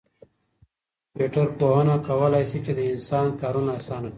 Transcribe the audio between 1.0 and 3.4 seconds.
کمپيوټر پوهنه کولای شي چي د انسان